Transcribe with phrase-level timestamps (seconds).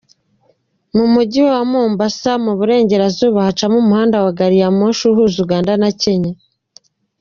[0.95, 6.33] Mu Mujyi wa Mombasa mu burengerazuba hacamo umuhanda wa gariyamoshi uhuza Uganda na Kenya.